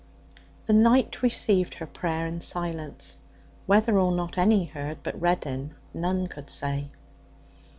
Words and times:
The 0.65 0.73
night 0.73 1.21
received 1.21 1.75
her 1.75 1.85
prayer 1.85 2.25
in 2.25 2.41
silence. 2.41 3.19
Whether 3.67 3.99
or 3.99 4.11
not 4.11 4.35
any 4.35 4.65
heard 4.65 5.03
but 5.03 5.21
Reddin 5.21 5.75
none 5.93 6.25
could 6.25 6.49
say. 6.49 6.89